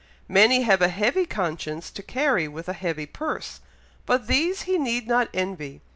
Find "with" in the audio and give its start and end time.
2.47-2.67